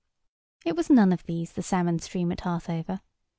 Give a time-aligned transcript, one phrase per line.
[0.65, 3.01] It was none of these, the salmon stream at Harthover.